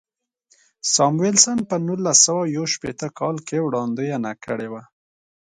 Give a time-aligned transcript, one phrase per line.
[0.93, 4.81] ساموېلسن په نولس سوه یو شپېته کال کې وړاندوینه کړې وه.